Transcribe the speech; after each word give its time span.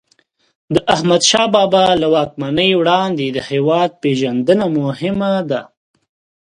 د 0.73 0.75
احمدشاه 0.93 1.47
بابا 1.55 1.85
له 2.01 2.07
واکمنۍ 2.15 2.71
وړاندې 2.79 3.25
د 3.31 3.37
هیواد 3.49 3.89
پېژندنه 4.03 4.65
مهم 4.79 5.19
ده. 5.49 5.61